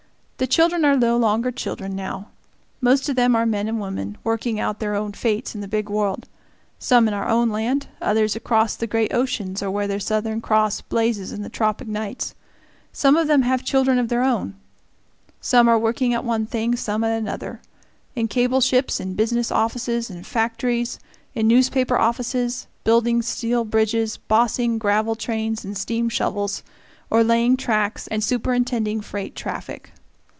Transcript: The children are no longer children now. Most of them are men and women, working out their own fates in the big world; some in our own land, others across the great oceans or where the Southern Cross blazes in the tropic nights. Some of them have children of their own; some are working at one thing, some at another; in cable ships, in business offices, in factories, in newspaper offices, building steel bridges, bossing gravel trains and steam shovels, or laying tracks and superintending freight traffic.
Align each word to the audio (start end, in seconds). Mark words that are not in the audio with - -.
The 0.37 0.47
children 0.47 0.83
are 0.85 0.97
no 0.97 1.17
longer 1.19 1.51
children 1.51 1.95
now. 1.95 2.29
Most 2.81 3.07
of 3.07 3.15
them 3.15 3.35
are 3.35 3.45
men 3.45 3.67
and 3.67 3.79
women, 3.79 4.17
working 4.23 4.59
out 4.59 4.79
their 4.79 4.95
own 4.95 5.13
fates 5.13 5.53
in 5.53 5.61
the 5.61 5.67
big 5.67 5.87
world; 5.87 6.27
some 6.79 7.07
in 7.07 7.13
our 7.13 7.27
own 7.29 7.49
land, 7.51 7.85
others 8.01 8.35
across 8.35 8.75
the 8.75 8.87
great 8.87 9.13
oceans 9.13 9.61
or 9.61 9.69
where 9.69 9.85
the 9.87 9.99
Southern 9.99 10.41
Cross 10.41 10.81
blazes 10.81 11.31
in 11.31 11.43
the 11.43 11.47
tropic 11.49 11.87
nights. 11.87 12.33
Some 12.91 13.15
of 13.17 13.27
them 13.27 13.43
have 13.43 13.63
children 13.63 13.99
of 13.99 14.07
their 14.07 14.23
own; 14.23 14.55
some 15.41 15.69
are 15.69 15.77
working 15.77 16.11
at 16.11 16.25
one 16.25 16.47
thing, 16.47 16.75
some 16.75 17.03
at 17.03 17.15
another; 17.21 17.61
in 18.15 18.27
cable 18.27 18.61
ships, 18.61 18.99
in 18.99 19.13
business 19.13 19.51
offices, 19.51 20.09
in 20.09 20.23
factories, 20.23 20.97
in 21.35 21.47
newspaper 21.47 21.99
offices, 21.99 22.65
building 22.83 23.21
steel 23.21 23.63
bridges, 23.63 24.17
bossing 24.17 24.79
gravel 24.79 25.13
trains 25.13 25.63
and 25.63 25.77
steam 25.77 26.09
shovels, 26.09 26.63
or 27.11 27.23
laying 27.23 27.55
tracks 27.55 28.07
and 28.07 28.23
superintending 28.23 29.01
freight 29.01 29.35
traffic. 29.35 29.91